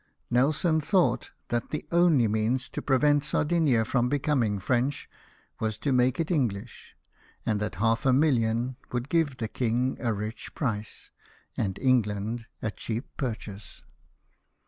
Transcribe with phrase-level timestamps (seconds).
[0.31, 5.07] Nelson thought that the only means to prevent Sardinia from becoming French
[5.59, 6.95] was to make it English,
[7.45, 11.11] and that half a million would give the King a rich price,
[11.55, 13.83] and England a cheap pur chase.